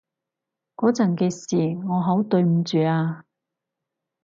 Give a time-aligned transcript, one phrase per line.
[0.77, 1.55] 嗰陣嘅事，
[1.87, 3.23] 我好對唔住啊